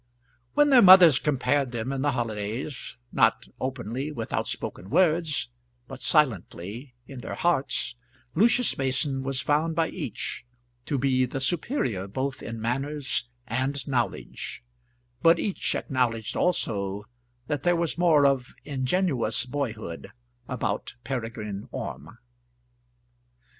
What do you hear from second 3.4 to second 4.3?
openly